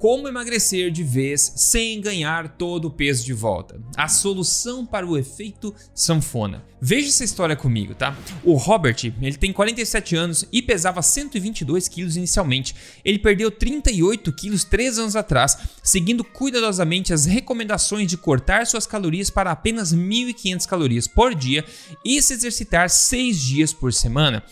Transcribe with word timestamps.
Como 0.00 0.26
emagrecer 0.26 0.90
de 0.90 1.04
vez 1.04 1.52
sem 1.56 2.00
ganhar 2.00 2.56
todo 2.56 2.86
o 2.86 2.90
peso 2.90 3.22
de 3.22 3.34
volta? 3.34 3.78
A 3.94 4.08
solução 4.08 4.86
para 4.86 5.06
o 5.06 5.14
efeito 5.14 5.74
sanfona. 5.94 6.64
Veja 6.80 7.08
essa 7.08 7.22
história 7.22 7.54
comigo, 7.54 7.94
tá? 7.94 8.16
O 8.42 8.54
Robert, 8.54 8.96
ele 9.20 9.36
tem 9.36 9.52
47 9.52 10.16
anos 10.16 10.46
e 10.50 10.62
pesava 10.62 11.02
122 11.02 11.86
quilos 11.86 12.16
inicialmente. 12.16 12.74
Ele 13.04 13.18
perdeu 13.18 13.50
38 13.50 14.32
quilos 14.32 14.64
3 14.64 15.00
anos 15.00 15.16
atrás, 15.16 15.58
seguindo 15.82 16.24
cuidadosamente 16.24 17.12
as 17.12 17.26
recomendações 17.26 18.08
de 18.08 18.16
cortar 18.16 18.66
suas 18.66 18.86
calorias 18.86 19.28
para 19.28 19.50
apenas 19.50 19.94
1.500 19.94 20.66
calorias 20.66 21.06
por 21.06 21.34
dia 21.34 21.62
e 22.02 22.22
se 22.22 22.32
exercitar 22.32 22.88
6 22.88 23.38
dias 23.38 23.74
por 23.74 23.92
semana. 23.92 24.42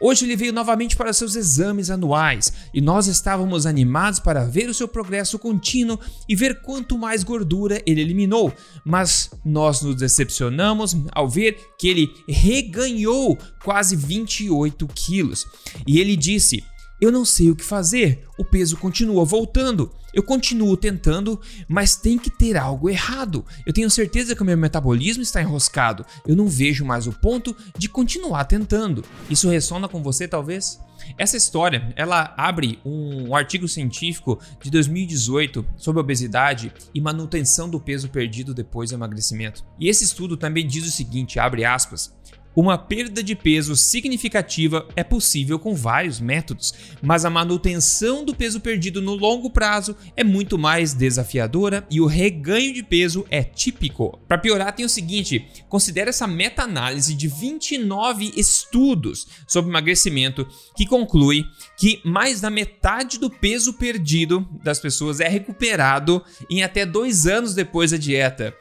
Hoje 0.00 0.24
ele 0.24 0.36
veio 0.36 0.52
novamente 0.52 0.96
para 0.96 1.12
seus 1.12 1.34
exames 1.34 1.90
anuais 1.90 2.52
e 2.72 2.80
nós 2.80 3.06
estávamos 3.06 3.66
animados 3.66 4.20
para 4.20 4.44
ver 4.44 4.68
o 4.68 4.74
seu 4.74 4.86
progresso 4.86 5.38
contínuo 5.38 5.98
e 6.28 6.36
ver 6.36 6.60
quanto 6.62 6.96
mais 6.96 7.24
gordura 7.24 7.82
ele 7.84 8.00
eliminou, 8.00 8.52
mas 8.84 9.30
nós 9.44 9.82
nos 9.82 9.96
decepcionamos 9.96 10.96
ao 11.12 11.28
ver 11.28 11.58
que 11.78 11.88
ele 11.88 12.10
reganhou 12.28 13.36
quase 13.64 13.96
28 13.96 14.86
quilos. 14.94 15.46
E 15.86 15.98
ele 15.98 16.16
disse: 16.16 16.62
eu 17.00 17.12
não 17.12 17.24
sei 17.24 17.48
o 17.50 17.54
que 17.54 17.64
fazer, 17.64 18.24
o 18.36 18.44
peso 18.44 18.76
continua 18.76 19.24
voltando. 19.24 19.92
Eu 20.18 20.22
continuo 20.24 20.76
tentando, 20.76 21.40
mas 21.68 21.94
tem 21.94 22.18
que 22.18 22.28
ter 22.28 22.56
algo 22.56 22.90
errado. 22.90 23.46
Eu 23.64 23.72
tenho 23.72 23.88
certeza 23.88 24.34
que 24.34 24.42
o 24.42 24.44
meu 24.44 24.58
metabolismo 24.58 25.22
está 25.22 25.40
enroscado. 25.40 26.04
Eu 26.26 26.34
não 26.34 26.48
vejo 26.48 26.84
mais 26.84 27.06
o 27.06 27.12
ponto 27.12 27.56
de 27.78 27.88
continuar 27.88 28.42
tentando. 28.46 29.04
Isso 29.30 29.48
ressona 29.48 29.86
com 29.86 30.02
você, 30.02 30.26
talvez? 30.26 30.80
Essa 31.16 31.36
história, 31.36 31.92
ela 31.94 32.34
abre 32.36 32.80
um 32.84 33.32
artigo 33.32 33.68
científico 33.68 34.40
de 34.60 34.72
2018 34.72 35.64
sobre 35.76 36.00
obesidade 36.00 36.72
e 36.92 37.00
manutenção 37.00 37.70
do 37.70 37.78
peso 37.78 38.08
perdido 38.08 38.52
depois 38.52 38.90
do 38.90 38.96
emagrecimento. 38.96 39.64
E 39.78 39.88
esse 39.88 40.02
estudo 40.02 40.36
também 40.36 40.66
diz 40.66 40.84
o 40.84 40.90
seguinte, 40.90 41.38
abre 41.38 41.64
aspas: 41.64 42.12
uma 42.60 42.76
perda 42.76 43.22
de 43.22 43.36
peso 43.36 43.76
significativa 43.76 44.88
é 44.96 45.04
possível 45.04 45.60
com 45.60 45.76
vários 45.76 46.18
métodos, 46.18 46.74
mas 47.00 47.24
a 47.24 47.30
manutenção 47.30 48.24
do 48.24 48.34
peso 48.34 48.58
perdido 48.58 49.00
no 49.00 49.14
longo 49.14 49.48
prazo 49.48 49.96
é 50.16 50.24
muito 50.24 50.58
mais 50.58 50.92
desafiadora 50.92 51.86
e 51.88 52.00
o 52.00 52.06
reganho 52.06 52.74
de 52.74 52.82
peso 52.82 53.24
é 53.30 53.44
típico. 53.44 54.18
Para 54.26 54.38
piorar, 54.38 54.74
tem 54.74 54.84
o 54.84 54.88
seguinte: 54.88 55.46
considere 55.68 56.10
essa 56.10 56.26
meta-análise 56.26 57.14
de 57.14 57.28
29 57.28 58.32
estudos 58.36 59.28
sobre 59.46 59.70
emagrecimento 59.70 60.44
que 60.76 60.84
conclui 60.84 61.44
que 61.78 62.00
mais 62.04 62.40
da 62.40 62.50
metade 62.50 63.20
do 63.20 63.30
peso 63.30 63.74
perdido 63.74 64.44
das 64.64 64.80
pessoas 64.80 65.20
é 65.20 65.28
recuperado 65.28 66.24
em 66.50 66.64
até 66.64 66.84
dois 66.84 67.24
anos 67.24 67.54
depois 67.54 67.92
da 67.92 67.96
dieta 67.96 68.52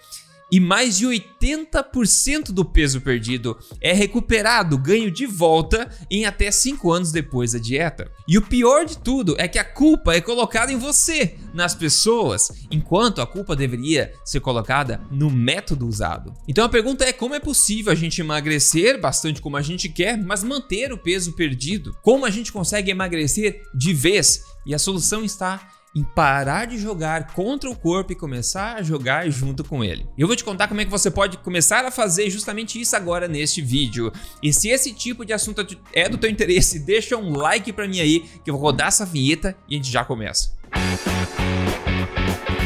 e 0.52 0.60
mais 0.60 0.98
de 0.98 1.06
80% 1.06 2.52
do 2.52 2.64
peso 2.64 3.02
perdido 3.02 3.58
é 3.82 3.94
recuperado, 3.94 4.78
ganho 4.78 5.12
de 5.12 5.26
volta 5.26 5.90
em 6.10 6.26
até 6.26 6.50
5 6.52 6.92
anos 6.92 7.12
depois 7.12 7.52
da 7.52 7.60
dieta. 7.60 8.10
E 8.28 8.38
o 8.38 8.42
pior 8.42 8.86
de 8.86 8.98
tudo 8.98 9.36
é 9.38 9.48
que 9.48 9.60
a 9.60 9.64
culpa 9.64 10.14
é 10.14 10.22
colocada 10.22 10.72
em 10.72 10.78
você, 10.78 11.36
nas 11.54 11.76
pessoas, 11.76 12.52
enquanto 12.72 13.22
a 13.22 13.28
culpa 13.28 13.56
deveria 13.56 14.14
ser 14.24 14.40
colocada 14.40 15.02
no 15.12 15.30
método 15.30 15.88
usado. 15.88 16.34
Então 16.48 16.66
a 16.66 16.70
pergunta 16.70 17.04
é 17.04 17.14
como 17.14 17.36
é 17.36 17.40
possível 17.40 17.92
a 17.92 17.96
gente 17.96 18.22
emagrecer 18.22 19.00
bastante 19.00 19.42
como 19.42 19.58
a 19.58 19.62
gente 19.62 19.90
quer, 19.90 20.18
mas 20.18 20.44
manter 20.44 20.92
o 20.92 20.98
peso 20.98 21.34
perdido? 21.34 21.96
Como 22.02 22.26
a 22.26 22.30
gente 22.30 22.52
consegue 22.52 22.92
emagrecer 22.92 23.62
de 23.74 23.94
vez? 23.94 24.44
E 24.66 24.76
a 24.76 24.80
solução 24.80 25.24
está 25.24 25.77
em 25.98 26.04
parar 26.04 26.66
de 26.66 26.78
jogar 26.78 27.34
contra 27.34 27.68
o 27.68 27.76
corpo 27.76 28.12
e 28.12 28.16
começar 28.16 28.76
a 28.76 28.84
jogar 28.84 29.28
junto 29.32 29.64
com 29.64 29.84
ele. 29.84 30.06
Eu 30.16 30.28
vou 30.28 30.36
te 30.36 30.44
contar 30.44 30.68
como 30.68 30.80
é 30.80 30.86
que 30.86 30.92
você 30.92 31.10
pode 31.10 31.38
começar 31.40 31.84
a 31.86 31.90
fazer 31.90 32.30
justamente 32.30 32.80
isso 32.80 32.96
agora 32.96 33.28
neste 33.28 33.64
vídeo. 33.64 34.12
E 34.44 34.54
se 34.54 34.70
esse 34.70 34.94
tipo 34.94 35.26
de 35.26 35.34
assunto 35.34 35.66
é 35.92 36.08
do 36.08 36.20
teu 36.20 36.30
interesse, 36.30 36.78
deixa 36.86 37.18
um 37.18 37.36
like 37.36 37.74
para 37.74 37.88
mim 37.88 38.00
aí 38.00 38.20
que 38.44 38.52
eu 38.52 38.54
vou 38.54 38.62
rodar 38.62 38.90
essa 38.90 39.08
vinheta 39.08 39.58
e 39.68 39.74
a 39.74 39.78
gente 39.78 39.92
já 39.92 40.06
começa. 40.06 40.56
Música 40.76 42.57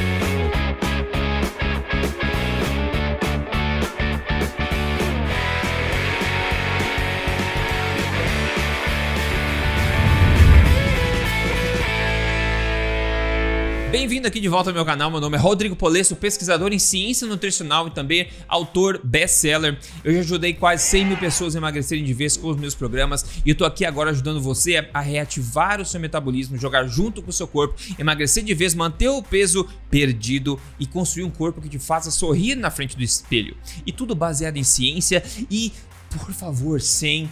Bem-vindo 13.92 14.26
aqui 14.26 14.40
de 14.40 14.48
volta 14.48 14.70
ao 14.70 14.74
meu 14.74 14.86
canal. 14.86 15.12
Meu 15.12 15.20
nome 15.20 15.36
é 15.36 15.40
Rodrigo 15.40 15.76
Polesso, 15.76 16.16
pesquisador 16.16 16.72
em 16.72 16.80
ciência 16.80 17.28
nutricional 17.28 17.90
e 17.90 17.92
também 17.92 18.30
autor 18.48 19.02
best-seller. 19.04 19.78
Eu 20.02 20.14
já 20.14 20.20
ajudei 20.22 20.54
quase 20.54 20.84
100 20.84 21.06
mil 21.08 21.18
pessoas 21.18 21.56
a 21.56 21.58
emagrecerem 21.58 22.02
de 22.02 22.14
vez 22.14 22.38
com 22.38 22.48
os 22.48 22.56
meus 22.56 22.74
programas 22.74 23.26
e 23.46 23.50
eu 23.50 23.56
tô 23.56 23.66
aqui 23.66 23.84
agora 23.84 24.12
ajudando 24.12 24.42
você 24.42 24.88
a 24.94 25.02
reativar 25.02 25.82
o 25.82 25.86
seu 25.86 26.00
metabolismo, 26.00 26.58
jogar 26.58 26.88
junto 26.88 27.22
com 27.22 27.32
o 27.32 27.34
seu 27.34 27.46
corpo, 27.46 27.76
emagrecer 28.00 28.46
de 28.46 28.54
vez, 28.54 28.74
manter 28.74 29.10
o 29.10 29.22
peso 29.22 29.68
perdido 29.90 30.58
e 30.80 30.86
construir 30.86 31.26
um 31.26 31.30
corpo 31.30 31.60
que 31.60 31.68
te 31.68 31.78
faça 31.78 32.10
sorrir 32.12 32.56
na 32.56 32.72
frente 32.72 32.96
do 32.96 33.04
espelho. 33.04 33.58
E 33.86 33.92
tudo 33.92 34.16
baseado 34.16 34.56
em 34.56 34.64
ciência 34.64 35.22
e, 35.50 35.74
por 36.10 36.32
favor, 36.32 36.80
sem 36.80 37.30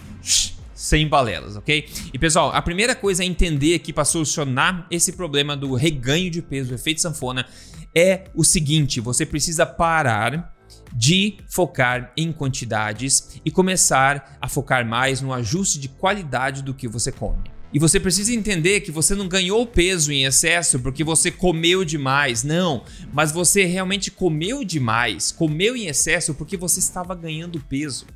sem 0.80 1.10
balelas, 1.10 1.58
ok? 1.58 1.90
E 2.14 2.18
pessoal, 2.18 2.52
a 2.54 2.62
primeira 2.62 2.96
coisa 2.96 3.22
a 3.22 3.26
entender 3.26 3.76
aqui 3.76 3.92
para 3.92 4.06
solucionar 4.06 4.88
esse 4.90 5.12
problema 5.12 5.54
do 5.58 5.76
reganho 5.76 6.32
de 6.32 6.42
peso, 6.42 6.72
o 6.72 6.76
efeito 6.76 7.02
sanfona, 7.02 7.46
é 7.94 8.24
o 8.34 8.46
seguinte: 8.46 9.02
você 9.02 9.26
precisa 9.26 9.66
parar 9.66 10.56
de 10.94 11.38
focar 11.50 12.14
em 12.16 12.32
quantidades 12.32 13.42
e 13.44 13.52
começar 13.52 14.38
a 14.40 14.48
focar 14.48 14.86
mais 14.86 15.20
no 15.20 15.34
ajuste 15.34 15.80
de 15.80 15.90
qualidade 15.90 16.64
do 16.64 16.74
que 16.74 16.88
você 16.88 17.12
come. 17.12 17.44
E 17.74 17.78
você 17.78 18.00
precisa 18.00 18.34
entender 18.34 18.80
que 18.80 18.90
você 18.90 19.14
não 19.14 19.28
ganhou 19.28 19.68
peso 19.68 20.14
em 20.14 20.24
excesso 20.24 20.80
porque 20.80 21.04
você 21.04 21.30
comeu 21.30 21.84
demais, 21.84 22.42
não, 22.42 22.86
mas 23.12 23.34
você 23.34 23.66
realmente 23.66 24.10
comeu 24.10 24.64
demais, 24.64 25.30
comeu 25.30 25.76
em 25.76 25.88
excesso 25.88 26.34
porque 26.34 26.56
você 26.56 26.80
estava 26.80 27.14
ganhando 27.14 27.60
peso. 27.60 28.08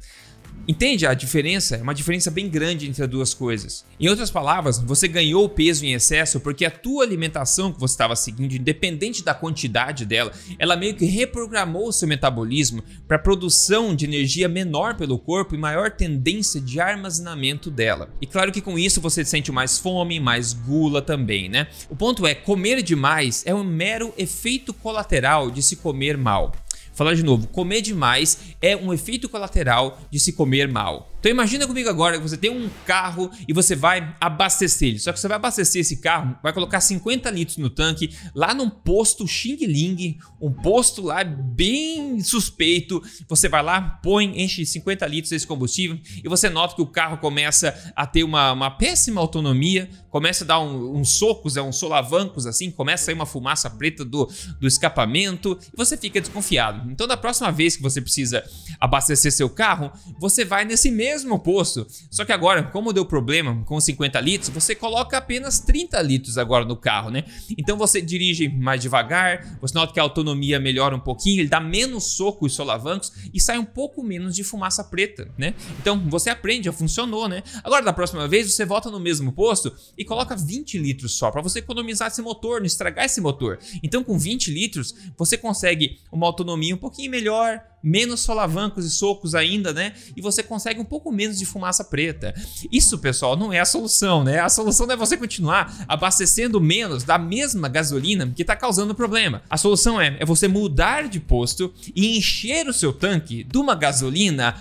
Entende 0.65 1.05
a 1.05 1.13
diferença? 1.13 1.75
É 1.75 1.81
uma 1.81 1.93
diferença 1.93 2.31
bem 2.31 2.47
grande 2.47 2.87
entre 2.87 3.03
as 3.03 3.09
duas 3.09 3.33
coisas. 3.33 3.85
Em 3.99 4.07
outras 4.07 4.31
palavras, 4.31 4.79
você 4.79 5.09
ganhou 5.09 5.49
peso 5.49 5.85
em 5.85 5.93
excesso 5.93 6.39
porque 6.39 6.63
a 6.63 6.71
tua 6.71 7.03
alimentação 7.03 7.73
que 7.73 7.79
você 7.79 7.93
estava 7.93 8.15
seguindo, 8.15 8.55
independente 8.55 9.25
da 9.25 9.33
quantidade 9.33 10.05
dela, 10.05 10.31
ela 10.57 10.77
meio 10.77 10.95
que 10.95 11.03
reprogramou 11.03 11.89
o 11.89 11.91
seu 11.91 12.07
metabolismo 12.07 12.81
para 13.05 13.19
produção 13.19 13.93
de 13.93 14.05
energia 14.05 14.47
menor 14.47 14.95
pelo 14.95 15.19
corpo 15.19 15.53
e 15.53 15.57
maior 15.57 15.91
tendência 15.91 16.61
de 16.61 16.79
armazenamento 16.79 17.69
dela. 17.69 18.09
E 18.21 18.25
claro 18.25 18.51
que 18.51 18.61
com 18.61 18.79
isso 18.79 19.01
você 19.01 19.25
sente 19.25 19.51
mais 19.51 19.77
fome, 19.77 20.17
mais 20.17 20.53
gula 20.53 21.01
também, 21.01 21.49
né? 21.49 21.67
O 21.89 21.95
ponto 21.95 22.25
é, 22.25 22.33
comer 22.33 22.81
demais 22.81 23.43
é 23.45 23.53
um 23.53 23.65
mero 23.65 24.13
efeito 24.17 24.73
colateral 24.73 25.51
de 25.51 25.61
se 25.61 25.75
comer 25.75 26.17
mal. 26.17 26.53
Falar 26.93 27.15
de 27.15 27.23
novo, 27.23 27.47
comer 27.47 27.81
demais 27.81 28.55
é 28.61 28.75
um 28.75 28.93
efeito 28.93 29.27
colateral 29.27 29.99
de 30.11 30.19
se 30.19 30.33
comer 30.33 30.67
mal. 30.67 31.12
Então 31.23 31.31
imagina 31.31 31.65
comigo 31.65 31.87
agora 31.87 32.17
que 32.17 32.21
você 32.21 32.35
tem 32.35 32.49
um 32.51 32.69
carro 32.85 33.31
e 33.47 33.53
você 33.53 33.77
vai 33.77 34.13
abastecer 34.19 34.89
ele. 34.89 34.99
Só 34.99 35.13
que 35.13 35.17
você 35.17 35.29
vai 35.29 35.37
abastecer 35.37 35.79
esse 35.79 36.01
carro, 36.01 36.37
vai 36.43 36.51
colocar 36.51 36.81
50 36.81 37.29
litros 37.29 37.55
no 37.55 37.69
tanque 37.69 38.13
lá 38.35 38.53
num 38.53 38.69
posto 38.69 39.25
Xing 39.25 39.55
Ling, 39.65 40.17
um 40.41 40.51
posto 40.51 41.01
lá 41.01 41.23
bem 41.23 42.19
suspeito. 42.19 43.01
Você 43.29 43.47
vai 43.47 43.63
lá, 43.63 43.79
põe, 44.03 44.43
enche 44.43 44.65
50 44.65 45.07
litros 45.07 45.29
desse 45.29 45.47
combustível 45.47 45.97
e 46.21 46.27
você 46.27 46.49
nota 46.49 46.75
que 46.75 46.81
o 46.81 46.87
carro 46.87 47.17
começa 47.17 47.73
a 47.95 48.05
ter 48.05 48.25
uma, 48.25 48.51
uma 48.51 48.71
péssima 48.71 49.21
autonomia, 49.21 49.89
começa 50.09 50.43
a 50.43 50.47
dar 50.47 50.59
um, 50.59 50.97
uns 50.97 51.11
socos, 51.11 51.55
é 51.55 51.61
uns 51.61 51.77
solavancos 51.77 52.45
assim, 52.45 52.69
começa 52.69 53.03
a 53.03 53.05
sair 53.05 53.15
uma 53.15 53.25
fumaça 53.25 53.69
preta 53.69 54.03
do, 54.03 54.29
do 54.59 54.67
escapamento 54.67 55.57
e 55.73 55.77
você 55.77 55.95
fica 55.95 56.19
desconfiado. 56.19 56.91
Então 56.91 57.07
da 57.07 57.15
próxima 57.15 57.49
vez 57.49 57.77
que 57.77 57.81
você 57.81 58.01
precisa 58.01 58.43
abastecer 58.77 59.31
seu 59.31 59.49
carro, 59.49 59.89
você 60.19 60.43
vai 60.43 60.65
nesse 60.65 60.91
mesmo 60.91 61.12
mesmo 61.13 61.37
posto. 61.37 61.85
Só 62.09 62.25
que 62.25 62.31
agora, 62.31 62.63
como 62.63 62.91
deu 62.91 63.05
problema 63.05 63.63
com 63.65 63.79
50 63.79 64.19
litros, 64.19 64.49
você 64.49 64.73
coloca 64.73 65.17
apenas 65.17 65.59
30 65.59 66.01
litros 66.01 66.37
agora 66.37 66.65
no 66.65 66.75
carro, 66.75 67.11
né? 67.11 67.23
Então 67.57 67.77
você 67.77 68.01
dirige 68.01 68.49
mais 68.49 68.81
devagar, 68.81 69.57
você 69.61 69.75
nota 69.75 69.93
que 69.93 69.99
a 69.99 70.03
autonomia 70.03 70.59
melhora 70.59 70.95
um 70.95 70.99
pouquinho, 70.99 71.41
ele 71.41 71.49
dá 71.49 71.59
menos 71.59 72.15
soco 72.15 72.47
e 72.47 72.49
solavancos 72.49 73.11
e 73.31 73.39
sai 73.39 73.59
um 73.59 73.65
pouco 73.65 74.03
menos 74.03 74.35
de 74.35 74.43
fumaça 74.43 74.83
preta, 74.83 75.31
né? 75.37 75.53
Então 75.79 75.99
você 76.09 76.29
aprende, 76.29 76.65
já 76.65 76.73
funcionou, 76.73 77.27
né? 77.27 77.43
Agora 77.63 77.85
da 77.85 77.93
próxima 77.93 78.27
vez 78.27 78.51
você 78.51 78.65
volta 78.65 78.89
no 78.89 78.99
mesmo 78.99 79.31
posto 79.31 79.71
e 79.95 80.03
coloca 80.03 80.35
20 80.35 80.79
litros 80.79 81.13
só 81.13 81.29
para 81.29 81.41
você 81.41 81.59
economizar 81.59 82.07
esse 82.07 82.21
motor, 82.21 82.59
não 82.59 82.65
estragar 82.65 83.05
esse 83.05 83.21
motor. 83.21 83.59
Então 83.83 84.03
com 84.03 84.17
20 84.17 84.51
litros 84.51 84.95
você 85.15 85.37
consegue 85.37 85.99
uma 86.11 86.25
autonomia 86.25 86.73
um 86.73 86.77
pouquinho 86.77 87.11
melhor, 87.11 87.61
menos 87.83 88.21
solavancos 88.21 88.85
e 88.85 88.89
socos 88.89 89.35
ainda, 89.35 89.73
né? 89.73 89.93
E 90.15 90.21
você 90.21 90.41
consegue 90.41 90.79
um 90.79 90.85
pouco 90.85 91.02
menos 91.11 91.37
de 91.37 91.45
fumaça 91.45 91.83
preta. 91.83 92.33
Isso, 92.71 92.97
pessoal, 92.97 93.35
não 93.35 93.51
é 93.51 93.59
a 93.59 93.65
solução, 93.65 94.23
né? 94.23 94.39
A 94.39 94.49
solução 94.49 94.89
é 94.91 94.95
você 94.95 95.17
continuar 95.17 95.85
abastecendo 95.87 96.59
menos 96.59 97.03
da 97.03 97.17
mesma 97.17 97.67
gasolina 97.67 98.31
que 98.35 98.41
está 98.41 98.55
causando 98.55 98.95
problema. 98.95 99.41
A 99.49 99.57
solução 99.57 99.99
é, 99.99 100.17
é 100.19 100.25
você 100.25 100.47
mudar 100.47 101.07
de 101.07 101.19
posto 101.19 101.73
e 101.95 102.17
encher 102.17 102.67
o 102.67 102.73
seu 102.73 102.93
tanque 102.93 103.43
de 103.43 103.57
uma 103.57 103.75
gasolina 103.75 104.55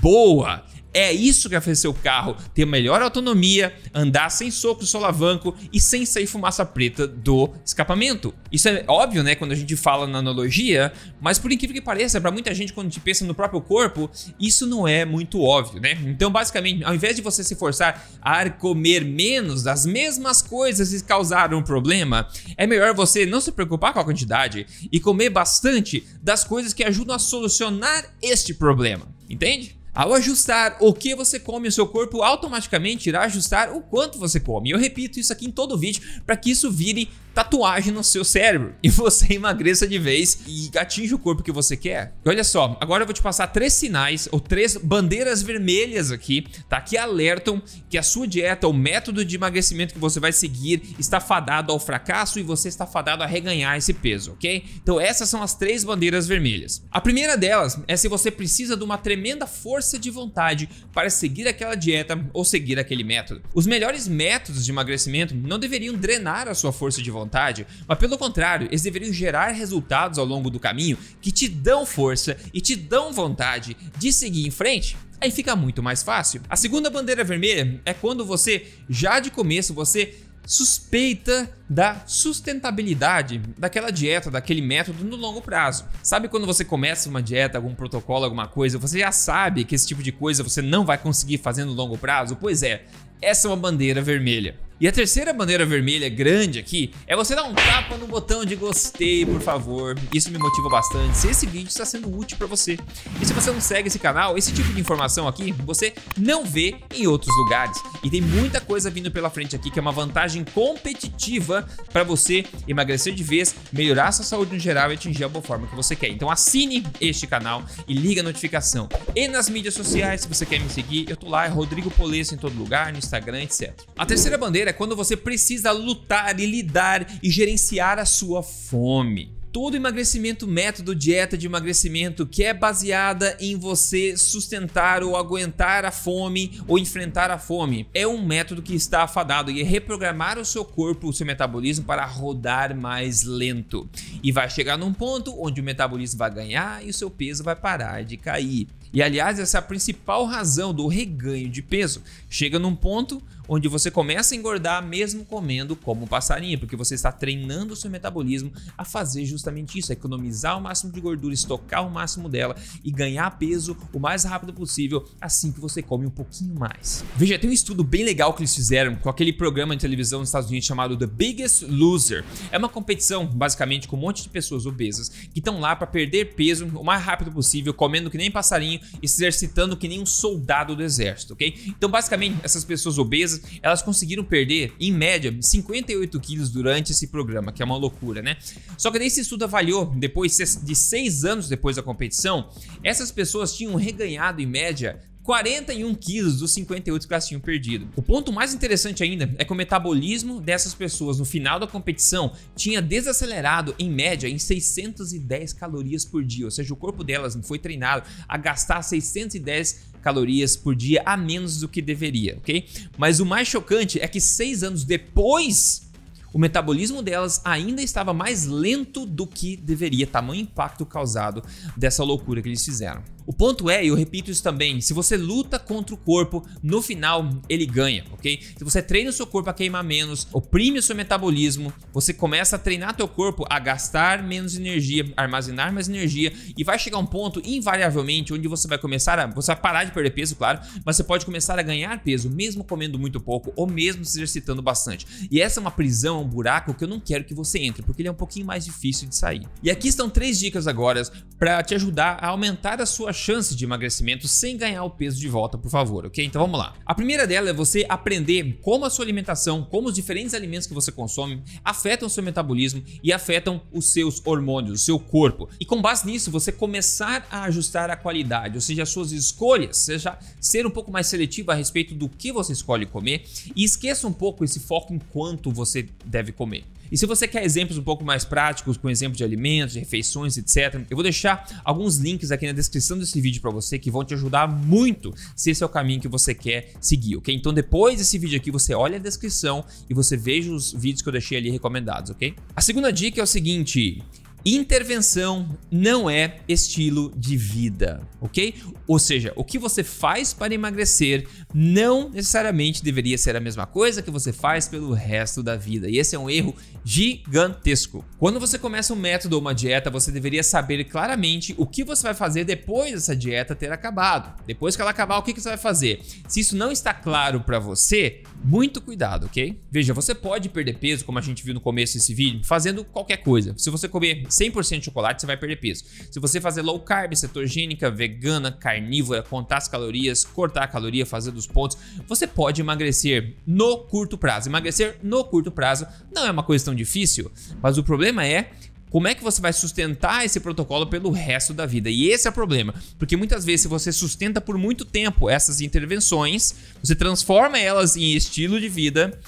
boa. 0.00 0.62
É 0.92 1.12
isso 1.12 1.48
que 1.48 1.54
vai 1.54 1.60
fazer 1.60 1.76
seu 1.76 1.92
carro 1.92 2.36
ter 2.54 2.64
melhor 2.64 3.02
autonomia, 3.02 3.74
andar 3.94 4.30
sem 4.30 4.50
soco 4.50 4.84
solavanco 4.84 5.54
e 5.72 5.80
sem 5.80 6.06
sair 6.06 6.26
fumaça 6.26 6.64
preta 6.64 7.06
do 7.06 7.50
escapamento. 7.64 8.34
Isso 8.50 8.68
é 8.68 8.84
óbvio, 8.88 9.22
né, 9.22 9.34
quando 9.34 9.52
a 9.52 9.54
gente 9.54 9.76
fala 9.76 10.06
na 10.06 10.18
analogia, 10.18 10.92
mas 11.20 11.38
por 11.38 11.52
incrível 11.52 11.74
que 11.74 11.82
pareça, 11.82 12.20
para 12.20 12.30
muita 12.30 12.54
gente 12.54 12.72
quando 12.72 12.86
a 12.86 12.90
gente 12.90 13.00
pensa 13.00 13.24
no 13.24 13.34
próprio 13.34 13.60
corpo, 13.60 14.10
isso 14.40 14.66
não 14.66 14.88
é 14.88 15.04
muito 15.04 15.42
óbvio, 15.42 15.80
né? 15.80 15.98
Então, 16.06 16.30
basicamente, 16.30 16.82
ao 16.84 16.94
invés 16.94 17.16
de 17.16 17.22
você 17.22 17.44
se 17.44 17.54
forçar 17.54 18.08
a 18.20 18.48
comer 18.50 19.04
menos 19.04 19.62
das 19.62 19.84
mesmas 19.84 20.40
coisas 20.42 20.90
que 20.90 21.06
causaram 21.06 21.58
um 21.58 21.62
problema, 21.62 22.28
é 22.56 22.66
melhor 22.66 22.94
você 22.94 23.26
não 23.26 23.40
se 23.40 23.52
preocupar 23.52 23.92
com 23.92 24.00
a 24.00 24.04
quantidade 24.04 24.66
e 24.90 24.98
comer 24.98 25.30
bastante 25.30 26.06
das 26.22 26.44
coisas 26.44 26.72
que 26.72 26.84
ajudam 26.84 27.14
a 27.14 27.18
solucionar 27.18 28.04
este 28.22 28.54
problema. 28.54 29.06
Entende? 29.28 29.77
Ao 29.98 30.14
ajustar 30.14 30.76
o 30.78 30.94
que 30.94 31.12
você 31.12 31.40
come, 31.40 31.66
o 31.66 31.72
seu 31.72 31.84
corpo 31.84 32.22
automaticamente 32.22 33.08
irá 33.08 33.22
ajustar 33.22 33.72
o 33.74 33.82
quanto 33.82 34.16
você 34.16 34.38
come. 34.38 34.70
Eu 34.70 34.78
repito 34.78 35.18
isso 35.18 35.32
aqui 35.32 35.46
em 35.46 35.50
todo 35.50 35.76
vídeo 35.76 36.00
para 36.24 36.36
que 36.36 36.52
isso 36.52 36.70
vire 36.70 37.10
tatuagem 37.34 37.92
no 37.92 38.02
seu 38.02 38.24
cérebro 38.24 38.74
e 38.82 38.88
você 38.88 39.34
emagreça 39.34 39.86
de 39.86 39.98
vez 39.98 40.40
e 40.46 40.70
atinja 40.76 41.14
o 41.14 41.18
corpo 41.18 41.42
que 41.42 41.52
você 41.52 41.76
quer. 41.76 42.12
E 42.24 42.28
olha 42.28 42.42
só, 42.44 42.76
agora 42.80 43.02
eu 43.02 43.06
vou 43.06 43.14
te 43.14 43.22
passar 43.22 43.48
três 43.48 43.72
sinais 43.72 44.28
ou 44.30 44.40
três 44.40 44.76
bandeiras 44.76 45.42
vermelhas 45.42 46.12
aqui, 46.12 46.46
tá? 46.68 46.80
Que 46.80 46.96
alertam 46.96 47.62
que 47.88 47.98
a 47.98 48.02
sua 48.02 48.26
dieta, 48.26 48.68
o 48.68 48.72
método 48.72 49.24
de 49.24 49.34
emagrecimento 49.34 49.94
que 49.94 50.00
você 50.00 50.20
vai 50.20 50.32
seguir 50.32 50.94
está 50.98 51.20
fadado 51.20 51.72
ao 51.72 51.78
fracasso 51.78 52.38
e 52.38 52.42
você 52.42 52.68
está 52.68 52.86
fadado 52.86 53.22
a 53.22 53.26
reganhar 53.26 53.76
esse 53.76 53.92
peso, 53.92 54.32
ok? 54.32 54.64
Então 54.82 55.00
essas 55.00 55.28
são 55.28 55.42
as 55.42 55.54
três 55.54 55.82
bandeiras 55.82 56.26
vermelhas. 56.26 56.84
A 56.90 57.00
primeira 57.00 57.36
delas 57.36 57.80
é 57.86 57.96
se 57.96 58.08
você 58.08 58.30
precisa 58.30 58.76
de 58.76 58.84
uma 58.84 58.98
tremenda 58.98 59.46
força 59.46 59.87
de 59.96 60.10
vontade 60.10 60.68
para 60.92 61.08
seguir 61.08 61.46
aquela 61.46 61.76
dieta 61.76 62.28
ou 62.32 62.44
seguir 62.44 62.80
aquele 62.80 63.04
método. 63.04 63.42
Os 63.54 63.64
melhores 63.64 64.08
métodos 64.08 64.64
de 64.64 64.72
emagrecimento 64.72 65.36
não 65.36 65.56
deveriam 65.56 65.94
drenar 65.94 66.48
a 66.48 66.54
sua 66.54 66.72
força 66.72 67.00
de 67.00 67.12
vontade, 67.12 67.64
mas 67.86 67.98
pelo 67.98 68.18
contrário, 68.18 68.66
eles 68.66 68.82
deveriam 68.82 69.12
gerar 69.12 69.52
resultados 69.52 70.18
ao 70.18 70.26
longo 70.26 70.50
do 70.50 70.58
caminho 70.58 70.98
que 71.22 71.30
te 71.30 71.46
dão 71.46 71.86
força 71.86 72.36
e 72.52 72.60
te 72.60 72.74
dão 72.74 73.12
vontade 73.12 73.76
de 73.96 74.12
seguir 74.12 74.44
em 74.44 74.50
frente. 74.50 74.96
Aí 75.20 75.32
fica 75.32 75.56
muito 75.56 75.82
mais 75.82 76.02
fácil. 76.02 76.40
A 76.48 76.56
segunda 76.56 76.88
bandeira 76.88 77.24
vermelha 77.24 77.80
é 77.84 77.92
quando 77.92 78.24
você, 78.24 78.66
já 78.88 79.18
de 79.18 79.30
começo, 79.30 79.74
você 79.74 80.14
suspeita 80.48 81.46
da 81.68 82.02
sustentabilidade 82.06 83.38
daquela 83.58 83.90
dieta, 83.90 84.30
daquele 84.30 84.62
método 84.62 85.04
no 85.04 85.14
longo 85.14 85.42
prazo. 85.42 85.84
Sabe 86.02 86.26
quando 86.26 86.46
você 86.46 86.64
começa 86.64 87.10
uma 87.10 87.22
dieta, 87.22 87.58
algum 87.58 87.74
protocolo, 87.74 88.24
alguma 88.24 88.48
coisa, 88.48 88.78
você 88.78 89.00
já 89.00 89.12
sabe 89.12 89.62
que 89.66 89.74
esse 89.74 89.86
tipo 89.86 90.02
de 90.02 90.10
coisa 90.10 90.42
você 90.42 90.62
não 90.62 90.86
vai 90.86 90.96
conseguir 90.96 91.36
fazer 91.36 91.66
no 91.66 91.72
longo 91.74 91.98
prazo? 91.98 92.34
Pois 92.34 92.62
é, 92.62 92.86
essa 93.20 93.46
é 93.46 93.50
uma 93.50 93.58
bandeira 93.58 94.00
vermelha. 94.00 94.58
E 94.80 94.86
a 94.86 94.92
terceira 94.92 95.32
bandeira 95.32 95.66
vermelha 95.66 96.08
grande 96.08 96.56
aqui 96.56 96.94
é 97.04 97.16
você 97.16 97.34
dar 97.34 97.42
um 97.42 97.52
tapa 97.52 97.96
no 97.96 98.06
botão 98.06 98.44
de 98.44 98.54
gostei, 98.54 99.26
por 99.26 99.40
favor. 99.40 99.98
Isso 100.14 100.30
me 100.30 100.38
motiva 100.38 100.68
bastante 100.68 101.16
se 101.16 101.26
esse 101.26 101.46
vídeo 101.46 101.66
está 101.66 101.84
sendo 101.84 102.16
útil 102.16 102.38
para 102.38 102.46
você. 102.46 102.78
E 103.20 103.26
se 103.26 103.32
você 103.32 103.50
não 103.50 103.60
segue 103.60 103.88
esse 103.88 103.98
canal, 103.98 104.38
esse 104.38 104.52
tipo 104.52 104.72
de 104.72 104.80
informação 104.80 105.26
aqui 105.26 105.50
você 105.50 105.94
não 106.16 106.44
vê 106.44 106.76
em 106.94 107.08
outros 107.08 107.36
lugares. 107.38 107.76
E 108.04 108.08
tem 108.08 108.20
muita 108.20 108.60
coisa 108.60 108.88
vindo 108.88 109.10
pela 109.10 109.28
frente 109.28 109.56
aqui 109.56 109.68
que 109.68 109.80
é 109.80 109.82
uma 109.82 109.90
vantagem 109.90 110.44
competitiva 110.44 111.68
para 111.92 112.04
você 112.04 112.44
emagrecer 112.68 113.12
de 113.12 113.24
vez, 113.24 113.56
melhorar 113.72 114.12
sua 114.12 114.24
saúde 114.24 114.52
no 114.52 114.60
geral 114.60 114.92
e 114.92 114.94
atingir 114.94 115.24
a 115.24 115.28
boa 115.28 115.42
forma 115.44 115.66
que 115.66 115.74
você 115.74 115.96
quer. 115.96 116.10
Então 116.10 116.30
assine 116.30 116.86
este 117.00 117.26
canal 117.26 117.64
e 117.88 117.94
liga 117.94 118.20
a 118.20 118.24
notificação. 118.24 118.88
E 119.16 119.26
nas 119.26 119.48
mídias 119.48 119.74
sociais, 119.74 120.20
se 120.20 120.28
você 120.28 120.46
quer 120.46 120.60
me 120.60 120.70
seguir, 120.70 121.10
eu 121.10 121.16
tô 121.16 121.28
lá, 121.28 121.46
é 121.46 121.48
Rodrigo 121.48 121.90
Polesso 121.90 122.32
em 122.32 122.38
todo 122.38 122.56
lugar, 122.56 122.92
no 122.92 122.98
Instagram, 122.98 123.42
etc. 123.42 123.72
A 123.98 124.06
terceira 124.06 124.38
bandeira 124.38 124.67
é 124.68 124.72
quando 124.72 124.96
você 124.96 125.16
precisa 125.16 125.70
lutar 125.72 126.38
e 126.38 126.46
lidar 126.46 127.06
e 127.22 127.30
gerenciar 127.30 127.98
a 127.98 128.04
sua 128.04 128.42
fome. 128.42 129.38
Todo 129.50 129.76
emagrecimento, 129.76 130.46
método, 130.46 130.94
dieta 130.94 131.36
de 131.36 131.46
emagrecimento 131.46 132.26
que 132.26 132.44
é 132.44 132.52
baseada 132.52 133.34
em 133.40 133.56
você 133.56 134.14
sustentar 134.14 135.02
ou 135.02 135.16
aguentar 135.16 135.86
a 135.86 135.90
fome 135.90 136.60
ou 136.68 136.78
enfrentar 136.78 137.30
a 137.30 137.38
fome 137.38 137.88
é 137.94 138.06
um 138.06 138.24
método 138.24 138.60
que 138.60 138.74
está 138.74 139.04
afadado 139.04 139.50
e 139.50 139.62
é 139.62 139.64
reprogramar 139.64 140.38
o 140.38 140.44
seu 140.44 140.64
corpo, 140.64 141.08
o 141.08 141.12
seu 141.12 141.26
metabolismo 141.26 141.86
para 141.86 142.04
rodar 142.04 142.76
mais 142.76 143.22
lento. 143.22 143.88
E 144.22 144.30
vai 144.30 144.50
chegar 144.50 144.76
num 144.76 144.92
ponto 144.92 145.34
onde 145.42 145.62
o 145.62 145.64
metabolismo 145.64 146.18
vai 146.18 146.30
ganhar 146.30 146.84
e 146.84 146.90
o 146.90 146.94
seu 146.94 147.10
peso 147.10 147.42
vai 147.42 147.56
parar 147.56 148.04
de 148.04 148.18
cair. 148.18 148.68
E 148.92 149.02
aliás, 149.02 149.38
essa 149.38 149.58
é 149.58 149.60
a 149.60 149.62
principal 149.62 150.24
razão 150.24 150.72
do 150.72 150.86
reganho 150.86 151.48
de 151.48 151.62
peso. 151.62 152.02
Chega 152.28 152.58
num 152.58 152.74
ponto 152.74 153.22
onde 153.48 153.66
você 153.66 153.90
começa 153.90 154.34
a 154.34 154.36
engordar 154.36 154.86
mesmo 154.86 155.24
comendo 155.24 155.74
como 155.74 156.04
um 156.04 156.06
passarinho, 156.06 156.58
porque 156.58 156.76
você 156.76 156.94
está 156.94 157.10
treinando 157.10 157.72
o 157.72 157.76
seu 157.76 157.90
metabolismo 157.90 158.52
a 158.76 158.84
fazer 158.84 159.24
justamente 159.24 159.78
isso, 159.78 159.90
a 159.90 159.94
economizar 159.94 160.58
o 160.58 160.60
máximo 160.60 160.92
de 160.92 161.00
gordura, 161.00 161.32
estocar 161.32 161.86
o 161.86 161.90
máximo 161.90 162.28
dela 162.28 162.54
e 162.84 162.90
ganhar 162.90 163.30
peso 163.38 163.76
o 163.92 163.98
mais 163.98 164.24
rápido 164.24 164.52
possível 164.52 165.08
assim 165.20 165.50
que 165.50 165.60
você 165.60 165.82
come 165.82 166.06
um 166.06 166.10
pouquinho 166.10 166.54
mais. 166.54 167.02
Veja, 167.16 167.38
tem 167.38 167.48
um 167.48 167.52
estudo 167.52 167.82
bem 167.82 168.04
legal 168.04 168.34
que 168.34 168.40
eles 168.40 168.54
fizeram 168.54 168.96
com 168.96 169.08
aquele 169.08 169.32
programa 169.32 169.74
de 169.74 169.80
televisão 169.80 170.20
nos 170.20 170.28
Estados 170.28 170.50
Unidos 170.50 170.66
chamado 170.66 170.96
The 170.96 171.06
Biggest 171.06 171.62
Loser. 171.62 172.24
É 172.52 172.58
uma 172.58 172.68
competição 172.68 173.26
basicamente 173.26 173.88
com 173.88 173.96
um 173.96 174.00
monte 174.00 174.22
de 174.22 174.28
pessoas 174.28 174.66
obesas 174.66 175.08
que 175.08 175.38
estão 175.38 175.58
lá 175.58 175.74
para 175.74 175.86
perder 175.86 176.34
peso 176.34 176.66
o 176.66 176.84
mais 176.84 177.02
rápido 177.02 177.32
possível, 177.32 177.72
comendo 177.72 178.10
que 178.10 178.18
nem 178.18 178.30
passarinho 178.30 178.77
e 179.02 179.08
se 179.08 179.16
exercitando 179.16 179.76
que 179.76 179.88
nem 179.88 180.00
um 180.00 180.06
soldado 180.06 180.74
do 180.74 180.82
exército, 180.82 181.34
ok? 181.34 181.54
Então, 181.66 181.88
basicamente, 181.88 182.38
essas 182.42 182.64
pessoas 182.64 182.98
obesas 182.98 183.42
elas 183.62 183.82
conseguiram 183.82 184.24
perder, 184.24 184.72
em 184.78 184.92
média, 184.92 185.34
58 185.40 186.20
quilos 186.20 186.50
durante 186.50 186.92
esse 186.92 187.08
programa, 187.08 187.52
que 187.52 187.62
é 187.62 187.64
uma 187.64 187.76
loucura, 187.76 188.22
né? 188.22 188.36
Só 188.76 188.90
que 188.90 188.98
esse 188.98 189.20
estudo 189.20 189.44
avaliou, 189.44 189.86
depois 189.96 190.36
de 190.36 190.74
seis 190.74 191.24
anos 191.24 191.48
depois 191.48 191.76
da 191.76 191.82
competição, 191.82 192.50
essas 192.82 193.10
pessoas 193.10 193.54
tinham 193.54 193.74
reganhado, 193.74 194.40
em 194.40 194.46
média, 194.46 195.00
41 195.28 195.94
quilos 195.94 196.38
dos 196.38 196.52
58 196.52 197.06
que 197.06 197.12
elas 197.12 197.28
tinham 197.28 197.38
perdido. 197.38 197.86
O 197.94 198.00
ponto 198.00 198.32
mais 198.32 198.54
interessante 198.54 199.02
ainda 199.02 199.30
é 199.36 199.44
que 199.44 199.52
o 199.52 199.54
metabolismo 199.54 200.40
dessas 200.40 200.72
pessoas 200.72 201.18
no 201.18 201.26
final 201.26 201.60
da 201.60 201.66
competição 201.66 202.32
tinha 202.56 202.80
desacelerado 202.80 203.74
em 203.78 203.90
média 203.90 204.26
em 204.26 204.38
610 204.38 205.52
calorias 205.52 206.02
por 206.06 206.24
dia, 206.24 206.46
ou 206.46 206.50
seja, 206.50 206.72
o 206.72 206.76
corpo 206.78 207.04
delas 207.04 207.38
foi 207.42 207.58
treinado 207.58 208.08
a 208.26 208.38
gastar 208.38 208.80
610 208.80 209.90
calorias 210.00 210.56
por 210.56 210.74
dia 210.74 211.02
a 211.04 211.14
menos 211.14 211.60
do 211.60 211.68
que 211.68 211.82
deveria, 211.82 212.38
ok? 212.38 212.66
Mas 212.96 213.20
o 213.20 213.26
mais 213.26 213.46
chocante 213.46 214.00
é 214.00 214.08
que 214.08 214.22
seis 214.22 214.62
anos 214.62 214.82
depois 214.82 215.90
o 216.32 216.38
metabolismo 216.38 217.02
delas 217.02 217.42
ainda 217.44 217.82
estava 217.82 218.14
mais 218.14 218.46
lento 218.46 219.04
do 219.04 219.26
que 219.26 219.58
deveria, 219.58 220.06
tamanho 220.06 220.40
impacto 220.40 220.86
causado 220.86 221.44
dessa 221.76 222.02
loucura 222.02 222.40
que 222.40 222.48
eles 222.48 222.64
fizeram. 222.64 223.17
O 223.28 223.32
ponto 223.34 223.68
é, 223.68 223.84
e 223.84 223.88
eu 223.88 223.94
repito 223.94 224.30
isso 224.30 224.42
também, 224.42 224.80
se 224.80 224.94
você 224.94 225.14
luta 225.14 225.58
contra 225.58 225.94
o 225.94 225.98
corpo, 225.98 226.48
no 226.62 226.80
final 226.80 227.28
ele 227.46 227.66
ganha, 227.66 228.02
ok? 228.10 228.40
Se 228.56 228.64
você 228.64 228.80
treina 228.80 229.10
o 229.10 229.12
seu 229.12 229.26
corpo 229.26 229.50
a 229.50 229.52
queimar 229.52 229.84
menos, 229.84 230.26
oprime 230.32 230.78
o 230.78 230.82
seu 230.82 230.96
metabolismo, 230.96 231.70
você 231.92 232.14
começa 232.14 232.56
a 232.56 232.58
treinar 232.58 232.96
teu 232.96 233.06
corpo 233.06 233.44
a 233.50 233.58
gastar 233.58 234.22
menos 234.22 234.56
energia, 234.56 235.12
armazenar 235.14 235.70
mais 235.74 235.90
energia 235.90 236.32
e 236.56 236.64
vai 236.64 236.78
chegar 236.78 236.96
um 236.96 237.04
ponto 237.04 237.42
invariavelmente 237.44 238.32
onde 238.32 238.48
você 238.48 238.66
vai 238.66 238.78
começar 238.78 239.18
a, 239.18 239.26
você 239.26 239.48
vai 239.48 239.60
parar 239.60 239.84
de 239.84 239.92
perder 239.92 240.12
peso, 240.12 240.34
claro, 240.34 240.60
mas 240.82 240.96
você 240.96 241.04
pode 241.04 241.26
começar 241.26 241.58
a 241.58 241.62
ganhar 241.62 242.02
peso 242.02 242.30
mesmo 242.30 242.64
comendo 242.64 242.98
muito 242.98 243.20
pouco 243.20 243.52
ou 243.54 243.66
mesmo 243.66 244.06
se 244.06 244.16
exercitando 244.16 244.62
bastante. 244.62 245.06
E 245.30 245.38
essa 245.38 245.60
é 245.60 245.60
uma 245.60 245.70
prisão, 245.70 246.22
um 246.22 246.26
buraco 246.26 246.72
que 246.72 246.82
eu 246.82 246.88
não 246.88 246.98
quero 246.98 247.24
que 247.24 247.34
você 247.34 247.58
entre, 247.58 247.82
porque 247.82 248.00
ele 248.00 248.08
é 248.08 248.12
um 248.12 248.14
pouquinho 248.14 248.46
mais 248.46 248.64
difícil 248.64 249.06
de 249.06 249.14
sair. 249.14 249.46
E 249.62 249.70
aqui 249.70 249.88
estão 249.88 250.08
três 250.08 250.38
dicas 250.38 250.66
agora 250.66 251.02
para 251.38 251.62
te 251.62 251.74
ajudar 251.74 252.16
a 252.22 252.28
aumentar 252.28 252.80
a 252.80 252.86
sua 252.86 253.12
chance 253.18 253.54
de 253.54 253.64
emagrecimento 253.64 254.28
sem 254.28 254.56
ganhar 254.56 254.84
o 254.84 254.90
peso 254.90 255.18
de 255.18 255.28
volta, 255.28 255.58
por 255.58 255.70
favor, 255.70 256.06
ok? 256.06 256.24
Então 256.24 256.40
vamos 256.40 256.58
lá. 256.58 256.74
A 256.86 256.94
primeira 256.94 257.26
dela 257.26 257.50
é 257.50 257.52
você 257.52 257.84
aprender 257.88 258.58
como 258.62 258.84
a 258.84 258.90
sua 258.90 259.04
alimentação, 259.04 259.64
como 259.64 259.88
os 259.88 259.94
diferentes 259.94 260.34
alimentos 260.34 260.66
que 260.66 260.74
você 260.74 260.92
consome 260.92 261.42
afetam 261.64 262.06
o 262.06 262.10
seu 262.10 262.22
metabolismo 262.22 262.82
e 263.02 263.12
afetam 263.12 263.60
os 263.72 263.92
seus 263.92 264.22
hormônios, 264.24 264.80
o 264.80 264.84
seu 264.84 264.98
corpo. 264.98 265.48
E 265.58 265.64
com 265.64 265.82
base 265.82 266.06
nisso, 266.06 266.30
você 266.30 266.52
começar 266.52 267.26
a 267.30 267.42
ajustar 267.44 267.90
a 267.90 267.96
qualidade, 267.96 268.54
ou 268.54 268.60
seja, 268.60 268.84
as 268.84 268.88
suas 268.88 269.10
escolhas, 269.10 269.76
seja 269.78 270.18
ser 270.40 270.66
um 270.66 270.70
pouco 270.70 270.90
mais 270.90 271.08
seletivo 271.08 271.50
a 271.50 271.54
respeito 271.54 271.94
do 271.94 272.08
que 272.08 272.32
você 272.32 272.52
escolhe 272.52 272.86
comer 272.86 273.24
e 273.54 273.64
esqueça 273.64 274.06
um 274.06 274.12
pouco 274.12 274.44
esse 274.44 274.60
foco 274.60 274.94
em 274.94 274.98
quanto 274.98 275.50
você 275.50 275.88
deve 276.04 276.32
comer. 276.32 276.64
E 276.90 276.98
se 276.98 277.06
você 277.06 277.26
quer 277.28 277.44
exemplos 277.44 277.78
um 277.78 277.82
pouco 277.82 278.04
mais 278.04 278.24
práticos, 278.24 278.76
com 278.76 278.88
exemplos 278.88 279.18
de 279.18 279.24
alimentos, 279.24 279.74
de 279.74 279.80
refeições, 279.80 280.36
etc., 280.36 280.82
eu 280.90 280.96
vou 280.96 281.02
deixar 281.02 281.62
alguns 281.64 281.96
links 281.96 282.30
aqui 282.30 282.46
na 282.46 282.52
descrição 282.52 282.98
desse 282.98 283.20
vídeo 283.20 283.40
para 283.40 283.50
você 283.50 283.78
que 283.78 283.90
vão 283.90 284.04
te 284.04 284.14
ajudar 284.14 284.48
muito 284.48 285.14
se 285.36 285.50
esse 285.50 285.62
é 285.62 285.66
o 285.66 285.68
caminho 285.68 286.00
que 286.00 286.08
você 286.08 286.34
quer 286.34 286.72
seguir, 286.80 287.16
ok? 287.16 287.34
Então 287.34 287.52
depois 287.52 287.98
desse 287.98 288.18
vídeo 288.18 288.36
aqui, 288.36 288.50
você 288.50 288.74
olha 288.74 288.96
a 288.96 289.00
descrição 289.00 289.64
e 289.88 289.94
você 289.94 290.16
veja 290.16 290.52
os 290.52 290.72
vídeos 290.72 291.02
que 291.02 291.08
eu 291.08 291.12
deixei 291.12 291.38
ali 291.38 291.50
recomendados, 291.50 292.10
ok? 292.10 292.34
A 292.54 292.60
segunda 292.60 292.92
dica 292.92 293.20
é 293.20 293.24
o 293.24 293.26
seguinte: 293.26 294.02
Intervenção 294.44 295.48
não 295.70 296.08
é 296.08 296.38
estilo 296.48 297.12
de 297.16 297.36
vida, 297.36 298.00
ok? 298.20 298.54
Ou 298.86 298.98
seja, 298.98 299.32
o 299.36 299.44
que 299.44 299.58
você 299.58 299.82
faz 299.82 300.32
para 300.32 300.54
emagrecer 300.54 301.26
não 301.52 302.08
necessariamente 302.08 302.82
deveria 302.82 303.18
ser 303.18 303.36
a 303.36 303.40
mesma 303.40 303.66
coisa 303.66 304.00
que 304.00 304.10
você 304.10 304.32
faz 304.32 304.68
pelo 304.68 304.94
resto 304.94 305.42
da 305.42 305.56
vida. 305.56 305.90
E 305.90 305.98
esse 305.98 306.14
é 306.14 306.18
um 306.18 306.30
erro 306.30 306.54
gigantesco. 306.84 308.04
Quando 308.16 308.40
você 308.40 308.58
começa 308.58 308.94
um 308.94 308.96
método 308.96 309.34
ou 309.36 309.42
uma 309.42 309.54
dieta, 309.54 309.90
você 309.90 310.10
deveria 310.10 310.42
saber 310.42 310.84
claramente 310.84 311.54
o 311.58 311.66
que 311.66 311.84
você 311.84 312.04
vai 312.04 312.14
fazer 312.14 312.44
depois 312.44 312.92
dessa 312.92 313.14
dieta 313.14 313.54
ter 313.54 313.70
acabado. 313.72 314.42
Depois 314.46 314.74
que 314.76 314.80
ela 314.80 314.92
acabar, 314.92 315.18
o 315.18 315.22
que 315.22 315.38
você 315.38 315.48
vai 315.48 315.58
fazer? 315.58 316.00
Se 316.26 316.40
isso 316.40 316.56
não 316.56 316.72
está 316.72 316.94
claro 316.94 317.40
para 317.40 317.58
você, 317.58 318.22
muito 318.42 318.80
cuidado, 318.80 319.26
ok? 319.26 319.60
Veja, 319.70 319.92
você 319.92 320.14
pode 320.14 320.48
perder 320.48 320.78
peso, 320.78 321.04
como 321.04 321.18
a 321.18 321.22
gente 321.22 321.44
viu 321.44 321.52
no 321.52 321.60
começo 321.60 321.94
desse 321.94 322.14
vídeo, 322.14 322.40
fazendo 322.44 322.84
qualquer 322.84 323.18
coisa. 323.18 323.52
Se 323.58 323.68
você 323.68 323.88
comer 323.88 324.24
100% 324.38 324.78
de 324.78 324.84
chocolate, 324.84 325.20
você 325.20 325.26
vai 325.26 325.36
perder 325.36 325.56
peso. 325.56 325.84
Se 326.10 326.20
você 326.20 326.40
fazer 326.40 326.62
low 326.62 326.80
carb, 326.80 327.14
cetogênica, 327.14 327.90
vegana, 327.90 328.52
carnívora, 328.52 329.22
contar 329.22 329.58
as 329.58 329.68
calorias, 329.68 330.24
cortar 330.24 330.64
a 330.64 330.68
caloria, 330.68 331.04
fazer 331.04 331.30
dos 331.30 331.46
pontos, 331.46 331.76
você 332.06 332.26
pode 332.26 332.60
emagrecer 332.60 333.34
no 333.46 333.78
curto 333.78 334.16
prazo. 334.16 334.48
Emagrecer 334.48 334.98
no 335.02 335.24
curto 335.24 335.50
prazo 335.50 335.86
não 336.14 336.26
é 336.26 336.30
uma 336.30 336.42
coisa 336.42 336.64
tão 336.64 336.74
difícil, 336.74 337.30
mas 337.62 337.78
o 337.78 337.84
problema 337.84 338.24
é 338.24 338.50
como 338.90 339.06
é 339.06 339.14
que 339.14 339.22
você 339.22 339.40
vai 339.40 339.52
sustentar 339.52 340.24
esse 340.24 340.40
protocolo 340.40 340.86
pelo 340.86 341.10
resto 341.10 341.52
da 341.52 341.66
vida? 341.66 341.90
E 341.90 342.08
esse 342.08 342.26
é 342.26 342.30
o 342.30 342.32
problema, 342.32 342.74
porque 342.98 343.16
muitas 343.16 343.44
vezes 343.44 343.62
se 343.62 343.68
você 343.68 343.92
sustenta 343.92 344.40
por 344.40 344.56
muito 344.56 344.84
tempo 344.84 345.28
essas 345.28 345.60
intervenções, 345.60 346.54
você 346.82 346.94
transforma 346.94 347.58
elas 347.58 347.96
em 347.96 348.14
estilo 348.14 348.58
de 348.58 348.68
vida, 348.68 349.18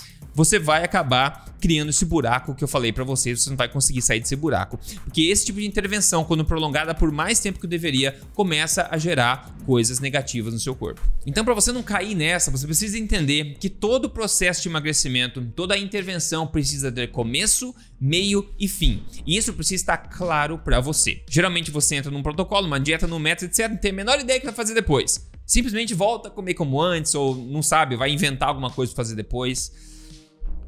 você 0.40 0.58
vai 0.58 0.82
acabar 0.82 1.44
criando 1.60 1.90
esse 1.90 2.06
buraco 2.06 2.54
que 2.54 2.64
eu 2.64 2.68
falei 2.68 2.92
para 2.92 3.04
você, 3.04 3.36
você 3.36 3.50
não 3.50 3.58
vai 3.58 3.68
conseguir 3.68 4.00
sair 4.00 4.20
desse 4.20 4.34
buraco. 4.34 4.80
Porque 5.04 5.20
esse 5.24 5.44
tipo 5.44 5.60
de 5.60 5.66
intervenção, 5.66 6.24
quando 6.24 6.46
prolongada 6.46 6.94
por 6.94 7.12
mais 7.12 7.38
tempo 7.40 7.60
que 7.60 7.66
deveria, 7.66 8.18
começa 8.34 8.88
a 8.90 8.96
gerar 8.96 9.54
coisas 9.66 10.00
negativas 10.00 10.54
no 10.54 10.58
seu 10.58 10.74
corpo. 10.74 11.02
Então, 11.26 11.44
para 11.44 11.52
você 11.52 11.70
não 11.72 11.82
cair 11.82 12.14
nessa, 12.14 12.50
você 12.50 12.64
precisa 12.64 12.98
entender 12.98 13.56
que 13.60 13.68
todo 13.68 14.06
o 14.06 14.10
processo 14.10 14.62
de 14.62 14.68
emagrecimento, 14.68 15.44
toda 15.54 15.74
a 15.74 15.78
intervenção 15.78 16.46
precisa 16.46 16.90
ter 16.90 17.10
começo, 17.10 17.74
meio 18.00 18.48
e 18.58 18.66
fim. 18.66 19.02
E 19.26 19.36
isso 19.36 19.52
precisa 19.52 19.82
estar 19.82 19.98
claro 19.98 20.56
para 20.56 20.80
você. 20.80 21.22
Geralmente 21.28 21.70
você 21.70 21.96
entra 21.96 22.10
num 22.10 22.22
protocolo, 22.22 22.66
uma 22.66 22.80
dieta, 22.80 23.06
num 23.06 23.18
método, 23.18 23.50
etc, 23.50 23.68
não 23.68 23.76
tem 23.76 23.90
a 23.90 23.94
menor 23.94 24.18
ideia 24.18 24.38
do 24.38 24.40
que 24.40 24.46
vai 24.46 24.54
fazer 24.54 24.72
depois. 24.72 25.28
Simplesmente 25.44 25.92
volta 25.92 26.28
a 26.28 26.30
comer 26.30 26.54
como 26.54 26.80
antes 26.80 27.14
ou 27.14 27.34
não 27.34 27.60
sabe, 27.60 27.96
vai 27.96 28.10
inventar 28.10 28.48
alguma 28.48 28.70
coisa 28.70 28.94
para 28.94 29.04
fazer 29.04 29.16
depois. 29.16 29.89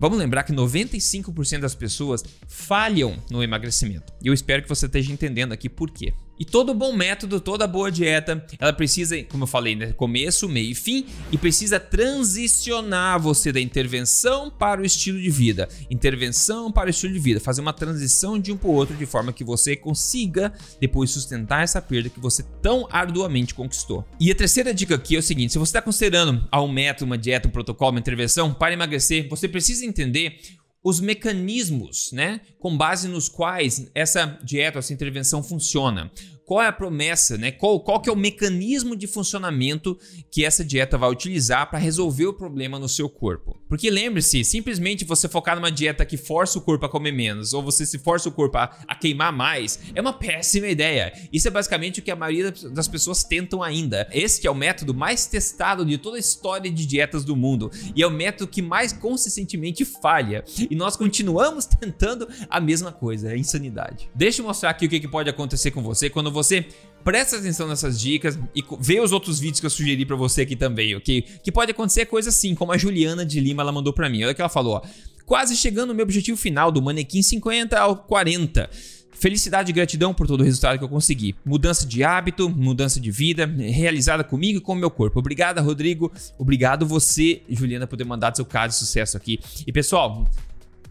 Vamos 0.03 0.19
lembrar 0.19 0.43
que 0.43 0.53
95% 0.53 1.61
das 1.61 1.77
pessoas 1.77 2.25
falham 2.49 3.23
no 3.31 3.41
emagrecimento. 3.41 4.13
E 4.21 4.27
eu 4.27 4.35
espero 4.35 4.61
que 4.61 4.69
você 4.69 4.87
esteja 4.87 5.13
entendendo 5.13 5.53
aqui 5.53 5.69
por 5.69 5.93
quê. 5.93 6.13
E 6.43 6.45
todo 6.45 6.75
bom 6.75 6.93
método, 6.93 7.39
toda 7.39 7.69
boa 7.69 7.89
dieta, 7.89 8.45
ela 8.59 8.73
precisa, 8.73 9.23
como 9.31 9.45
eu 9.45 9.47
falei, 9.47 9.77
né, 9.77 9.93
começo, 9.93 10.49
meio 10.49 10.73
e 10.73 10.75
fim, 10.75 11.07
e 11.31 11.39
precisa 11.39 11.79
transicionar 11.79 13.21
você 13.21 13.53
da 13.53 13.61
intervenção 13.61 14.51
para 14.51 14.81
o 14.81 14.85
estilo 14.85 15.21
de 15.21 15.31
vida. 15.31 15.69
Intervenção 15.89 16.73
para 16.73 16.89
o 16.89 16.91
estilo 16.91 17.13
de 17.13 17.21
vida, 17.21 17.39
fazer 17.39 17.61
uma 17.61 17.73
transição 17.73 18.41
de 18.41 18.51
um 18.51 18.57
para 18.57 18.69
o 18.69 18.73
outro 18.73 18.97
de 18.97 19.07
forma 19.07 19.33
que 19.33 19.45
você 19.45 19.77
consiga 19.77 20.53
depois 20.81 21.13
sustentar 21.13 21.63
essa 21.63 21.81
perda 21.81 22.09
que 22.09 22.19
você 22.19 22.43
tão 22.61 22.89
arduamente 22.91 23.55
conquistou. 23.55 24.05
E 24.19 24.29
a 24.29 24.35
terceira 24.35 24.75
dica 24.75 24.97
aqui 24.97 25.15
é 25.15 25.21
o 25.21 25.23
seguinte: 25.23 25.53
se 25.53 25.61
você 25.61 25.69
está 25.69 25.81
considerando 25.81 26.45
um 26.53 26.73
método, 26.73 27.07
uma 27.07 27.19
dieta, 27.19 27.47
um 27.47 27.53
protocolo, 27.53 27.93
uma 27.93 28.01
intervenção 28.01 28.53
para 28.53 28.75
emagrecer, 28.75 29.29
você 29.29 29.47
precisa 29.47 29.87
entender 29.87 30.41
os 30.83 31.01
mecanismos, 31.01 32.11
né, 32.13 32.41
com 32.59 32.77
base 32.77 33.09
nos 33.09 33.29
quais 33.29 33.91
essa 33.95 34.39
dieta, 34.43 34.79
essa 34.79 34.93
intervenção 34.93 35.43
funciona 35.43 36.11
qual 36.45 36.63
é 36.63 36.67
a 36.67 36.73
promessa, 36.73 37.39
né? 37.39 37.53
Qual, 37.53 37.81
qual 37.81 38.01
que 38.01 38.09
é 38.09 38.13
o 38.13 38.17
mecanismo 38.17 38.97
de 38.97 39.07
funcionamento 39.07 39.99
que 40.31 40.45
essa 40.45 40.65
dieta 40.65 40.99
vai 40.99 41.11
utilizar 41.11 41.69
para 41.71 41.79
resolver 41.79 42.27
o 42.27 42.33
problema 42.33 42.79
no 42.79 42.89
seu 42.89 43.09
corpo. 43.09 43.61
Porque 43.69 43.91
lembre-se, 43.91 44.45
simplesmente 44.45 45.05
você 45.05 45.29
focar 45.29 45.57
numa 45.57 45.71
dieta 45.71 46.05
que 46.05 46.17
força 46.17 46.59
o 46.59 46.63
corpo 46.63 46.87
a 46.87 46.89
comer 46.89 47.13
menos, 47.13 47.53
ou 47.53 47.63
você 47.63 47.87
se 47.87 47.99
força 47.99 48.29
o 48.29 48.33
corpo 48.33 48.59
a, 48.59 48.65
a 48.87 48.95
queimar 48.95 49.33
mais, 49.33 49.79
é 49.95 50.01
uma 50.01 50.13
péssima 50.13 50.67
ideia. 50.67 51.13
Isso 51.33 51.49
é 51.49 51.51
basicamente 51.51 52.01
o 52.01 52.03
que 52.03 52.11
a 52.11 52.17
maioria 52.17 52.51
das 52.51 52.89
pessoas 52.89 53.23
tentam 53.23 53.63
ainda. 53.63 54.09
Esse 54.13 54.47
é 54.47 54.51
o 54.51 54.55
método 54.55 54.93
mais 54.95 55.27
testado 55.27 55.85
de 55.85 55.99
toda 55.99 56.17
a 56.17 56.21
história 56.21 56.71
de 56.71 56.87
dietas 56.87 57.25
do 57.25 57.37
mundo 57.37 57.71
e 57.95 58.03
é 58.03 58.07
o 58.07 58.11
método 58.11 58.51
que 58.51 58.63
mais 58.63 58.93
consistentemente 58.93 59.85
falha. 59.85 60.45
E 60.71 60.75
nós 60.75 60.97
continuamos 60.97 61.67
tentando 61.81 62.29
a 62.49 62.61
mesma 62.61 62.93
coisa, 62.93 63.33
é 63.33 63.39
insanidade. 63.39 64.11
Deixa 64.15 64.43
eu 64.43 64.47
mostrar 64.47 64.71
aqui 64.71 64.87
o 64.87 64.89
que 64.89 65.09
pode 65.09 65.31
acontecer 65.31 65.71
com 65.71 65.83
você 65.83 66.11
quando 66.11 66.32
você 66.33 66.53
você 66.53 66.67
presta 67.03 67.37
atenção 67.37 67.67
nessas 67.67 68.01
dicas 68.01 68.39
e 68.55 68.63
vê 68.79 69.01
os 69.01 69.13
outros 69.13 69.41
vídeos 69.41 69.61
que 69.61 69.67
eu 69.67 69.71
sugeri 69.71 70.05
para 70.05 70.17
você 70.17 70.43
aqui 70.43 70.55
também, 70.55 70.95
ok? 70.95 71.23
Que 71.43 71.51
pode 71.51 71.71
acontecer 71.71 72.07
coisa 72.07 72.29
assim, 72.29 72.55
como 72.55 72.73
a 72.73 72.79
Juliana 72.79 73.25
de 73.25 73.41
Lima 73.41 73.63
ela 73.63 73.73
mandou 73.73 73.93
para 73.93 74.09
mim. 74.09 74.23
Olha 74.23 74.33
o 74.33 74.35
que 74.35 74.41
ela 74.41 74.49
falou, 74.49 74.75
ó. 74.75 74.83
Quase 75.25 75.57
chegando 75.57 75.89
no 75.89 75.95
meu 75.95 76.05
objetivo 76.05 76.37
final 76.37 76.71
do 76.71 76.83
manequim 76.83 77.23
50 77.23 77.79
ao 77.79 77.97
40. 77.97 78.69
Felicidade 79.13 79.71
e 79.71 79.73
gratidão 79.73 80.13
por 80.13 80.27
todo 80.27 80.41
o 80.41 80.45
resultado 80.45 80.79
que 80.79 80.85
eu 80.85 80.89
consegui. 80.89 81.35
Mudança 81.45 81.87
de 81.87 82.03
hábito, 82.03 82.51
mudança 82.51 82.99
de 83.01 83.11
vida, 83.11 83.47
realizada 83.47 84.25
comigo 84.25 84.59
e 84.59 84.61
com 84.61 84.73
o 84.73 84.77
meu 84.77 84.91
corpo. 84.91 85.21
Obrigada, 85.21 85.61
Rodrigo. 85.61 86.13
Obrigado 86.37 86.85
você, 86.85 87.43
Juliana, 87.49 87.87
por 87.87 87.97
ter 87.97 88.05
mandado 88.05 88.35
seu 88.35 88.45
caso 88.45 88.73
de 88.73 88.79
sucesso 88.81 89.17
aqui. 89.17 89.39
E 89.65 89.73
pessoal, 89.73 90.29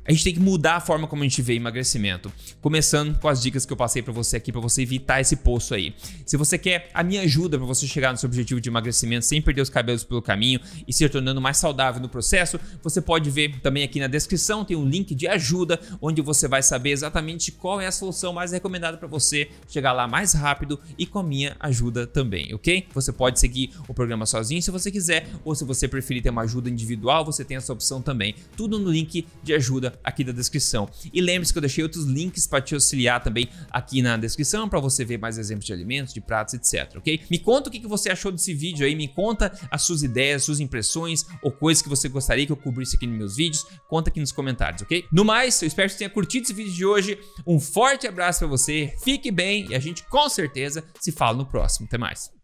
a 0.05 0.12
gente 0.12 0.24
tem 0.24 0.34
que 0.34 0.39
mudar 0.39 0.77
a 0.77 0.79
forma 0.79 1.08
como 1.08 1.22
a 1.22 1.25
gente 1.25 1.41
vê 1.41 1.53
emagrecimento. 1.53 2.31
Começando 2.60 3.17
com 3.20 3.27
as 3.27 3.41
dicas 3.41 3.65
que 3.65 3.74
eu 3.74 3.77
passei 3.77 4.01
para 4.01 4.13
você 4.13 4.38
aqui 4.38 4.51
para 4.51 4.62
você 4.62 4.81
evitar 4.81 5.22
esse 5.22 5.36
poço 5.36 5.74
aí. 5.74 5.93
Se 6.25 6.38
você 6.38 6.58
quer 6.58 6.89
a 6.93 7.03
minha 7.03 7.22
ajuda 7.22 7.58
para 7.58 7.67
você 7.67 7.88
chegar 7.88 8.12
no 8.12 8.17
seu 8.17 8.27
objetivo 8.27 8.60
de 8.60 8.70
emagrecimento 8.70 9.25
sem 9.25 9.41
perder 9.41 9.62
os 9.62 9.70
cabelos 9.70 10.03
pelo 10.03 10.22
caminho 10.22 10.60
e 10.88 10.93
se 10.93 11.08
tornando 11.10 11.39
mais 11.41 11.58
saudável 11.58 12.01
no 12.01 12.10
processo, 12.10 12.60
você 12.81 13.01
pode 13.01 13.29
ver 13.29 13.60
também 13.62 13.84
aqui 13.84 14.00
na 14.00 14.08
descrição 14.08 14.65
tem 14.65 14.77
um 14.77 14.86
link 14.86 15.13
de 15.13 15.27
ajuda 15.27 15.79
onde 16.01 16.22
você 16.22 16.48
vai 16.48 16.63
saber 16.63 16.91
exatamente 16.91 17.51
qual 17.51 17.79
é 17.79 17.88
a 17.88 17.91
solução 17.91 18.34
mais 18.34 18.51
recomendada 18.51 18.98
para 18.98 19.08
você 19.08 19.50
chegar 19.67 19.91
lá 19.93 20.08
mais 20.08 20.34
rápido 20.34 20.79
e 20.98 21.05
com 21.05 21.20
a 21.20 21.24
minha 21.24 21.55
ajuda 21.60 22.08
também, 22.08 22.53
OK? 22.53 22.88
Você 22.93 23.12
pode 23.12 23.39
seguir 23.39 23.72
o 23.88 23.93
programa 23.93 24.25
sozinho 24.25 24.62
se 24.62 24.72
você 24.72 24.91
quiser 24.91 25.27
ou 25.43 25.53
se 25.53 25.63
você 25.63 25.88
preferir 25.88 26.24
ter 26.24 26.29
uma 26.29 26.43
ajuda 26.43 26.70
individual, 26.70 27.25
você 27.25 27.43
tem 27.43 27.58
essa 27.58 27.72
opção 27.74 28.01
também. 28.01 28.36
Tudo 28.55 28.79
no 28.79 28.91
link 28.91 29.25
de 29.43 29.53
aqui 30.03 30.24
da 30.24 30.31
descrição. 30.31 30.89
E 31.13 31.21
lembre-se 31.21 31.51
que 31.51 31.57
eu 31.57 31.62
deixei 31.62 31.83
outros 31.83 32.05
links 32.05 32.48
para 32.48 32.62
te 32.62 32.74
auxiliar 32.74 33.21
também 33.24 33.50
aqui 33.69 34.01
na 34.01 34.17
descrição 34.17 34.67
para 34.67 34.79
você 34.79 35.03
ver 35.03 35.17
mais 35.17 35.38
exemplos 35.38 35.65
de 35.65 35.74
alimentos, 35.74 36.13
de 36.13 36.21
pratos, 36.21 36.53
etc, 36.53 36.98
ok? 36.98 37.21
Me 37.29 37.39
conta 37.39 37.69
o 37.69 37.71
que 37.71 37.86
você 37.88 38.10
achou 38.10 38.31
desse 38.31 38.53
vídeo 38.53 38.86
aí, 38.86 38.95
me 38.95 39.07
conta 39.07 39.51
as 39.69 39.83
suas 39.83 40.03
ideias, 40.03 40.43
suas 40.43 40.60
impressões 40.60 41.25
ou 41.41 41.51
coisas 41.51 41.81
que 41.81 41.89
você 41.89 42.07
gostaria 42.10 42.45
que 42.45 42.51
eu 42.51 42.57
cobrisse 42.57 42.95
aqui 42.95 43.07
nos 43.07 43.17
meus 43.17 43.36
vídeos, 43.36 43.65
conta 43.88 44.10
aqui 44.10 44.19
nos 44.19 44.31
comentários, 44.31 44.81
ok? 44.81 45.05
No 45.12 45.25
mais, 45.25 45.62
eu 45.62 45.67
espero 45.67 45.88
que 45.88 45.93
você 45.93 46.00
tenha 46.00 46.10
curtido 46.10 46.43
esse 46.43 46.53
vídeo 46.53 46.74
de 46.74 46.86
hoje, 46.86 47.19
um 47.45 47.60
forte 47.60 48.07
abraço 48.07 48.39
para 48.39 48.48
você, 48.48 48.93
fique 49.03 49.31
bem 49.31 49.67
e 49.69 49.75
a 49.75 49.79
gente 49.79 50.03
com 50.07 50.29
certeza 50.29 50.83
se 51.00 51.12
fala 51.12 51.38
no 51.38 51.45
próximo. 51.45 51.88
Até 51.88 51.98
mais! 51.98 52.40